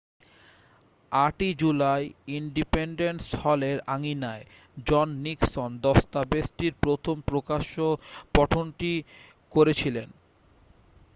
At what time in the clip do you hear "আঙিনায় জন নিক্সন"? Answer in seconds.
3.87-5.69